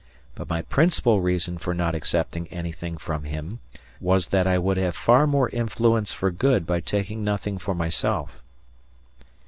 [0.33, 3.59] But my principal reason for not accepting anything from him
[3.99, 8.41] was that I would have far more influence for good by taking nothing for myself."